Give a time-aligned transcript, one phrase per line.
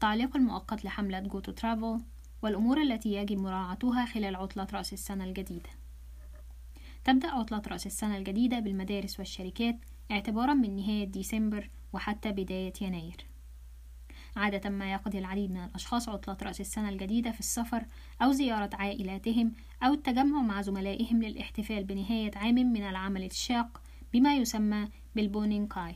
[0.00, 2.00] التعليق المؤقت لحملة جو تو ترافل
[2.42, 5.70] والأمور التي يجب مراعاتها خلال عطلة رأس السنة الجديدة.
[7.04, 9.76] تبدأ عطلة رأس السنة الجديدة بالمدارس والشركات
[10.10, 13.26] اعتبارا من نهاية ديسمبر وحتى بداية يناير.
[14.36, 17.84] عادة ما يقضي العديد من الأشخاص عطلة رأس السنة الجديدة في السفر
[18.22, 24.88] أو زيارة عائلاتهم أو التجمع مع زملائهم للاحتفال بنهاية عام من العمل الشاق بما يسمى
[25.16, 25.94] بالبونينكاي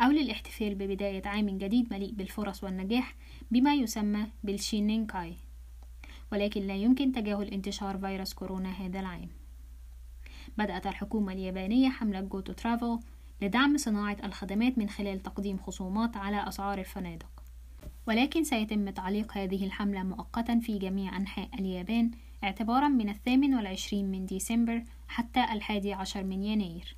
[0.00, 3.14] أو للاحتفال ببداية عام جديد مليء بالفرص والنجاح
[3.50, 5.34] بما يسمى بال 新年会
[6.32, 9.28] ولكن لا يمكن تجاهل انتشار فيروس كورونا هذا العام.
[10.58, 12.98] بدأت الحكومة اليابانية حملة Go To Travel
[13.42, 17.42] لدعم صناعة الخدمات من خلال تقديم خصومات على أسعار الفنادق.
[18.06, 22.10] ولكن سيتم تعليق هذه الحملة مؤقتا في جميع أنحاء اليابان
[22.44, 26.96] اعتبارا من الثامن والعشرين من ديسمبر حتى الحادي عشر من يناير.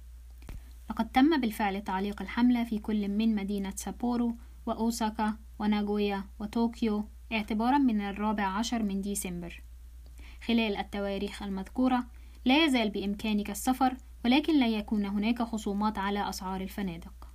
[0.91, 8.01] لقد تم بالفعل تعليق الحملة في كل من مدينة سابورو وأوساكا وناغويا وطوكيو اعتبارا من
[8.01, 9.63] الرابع عشر من ديسمبر.
[10.43, 12.07] خلال التواريخ المذكورة
[12.45, 17.29] لا يزال بإمكانك السفر ولكن لا يكون هناك خصومات على أسعار الفنادق.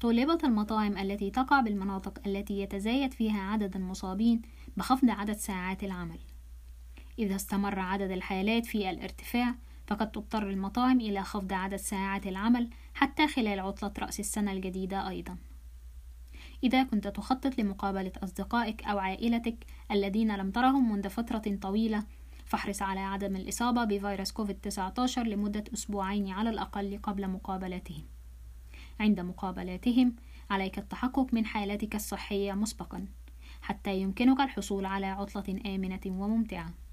[0.00, 4.42] طولبت المطاعم التي تقع بالمناطق التي يتزايد فيها عدد المصابين
[4.76, 6.18] بخفض عدد ساعات العمل.
[7.18, 9.54] إذا استمر عدد الحالات في الارتفاع
[9.86, 15.36] فقد تضطر المطاعم إلى خفض عدد ساعات العمل حتى خلال عطلة رأس السنة الجديدة أيضا.
[16.64, 19.56] إذا كنت تخطط لمقابلة أصدقائك أو عائلتك
[19.90, 22.04] الذين لم ترهم منذ فترة طويلة
[22.44, 28.04] فاحرص على عدم الإصابة بفيروس كوفيد-19 لمدة أسبوعين على الأقل قبل مقابلتهم.
[29.00, 30.16] عند مقابلاتهم
[30.50, 33.06] عليك التحقق من حالتك الصحية مسبقا
[33.62, 36.83] حتى يمكنك الحصول على عطلة آمنة وممتعة.